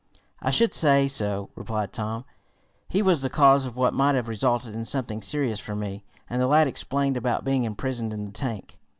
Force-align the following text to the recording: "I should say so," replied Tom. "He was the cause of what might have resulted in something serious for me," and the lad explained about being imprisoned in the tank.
"I 0.41 0.49
should 0.49 0.73
say 0.73 1.07
so," 1.07 1.51
replied 1.55 1.93
Tom. 1.93 2.25
"He 2.89 3.03
was 3.03 3.21
the 3.21 3.29
cause 3.29 3.65
of 3.65 3.77
what 3.77 3.93
might 3.93 4.15
have 4.15 4.27
resulted 4.27 4.73
in 4.73 4.83
something 4.83 5.21
serious 5.21 5.59
for 5.59 5.75
me," 5.75 6.03
and 6.27 6.41
the 6.41 6.47
lad 6.47 6.67
explained 6.67 7.17
about 7.17 7.45
being 7.45 7.65
imprisoned 7.65 8.11
in 8.11 8.25
the 8.25 8.31
tank. 8.31 8.79